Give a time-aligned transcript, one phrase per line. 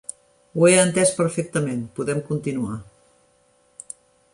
[0.55, 2.83] Ho he entès perfectament, podem continuar.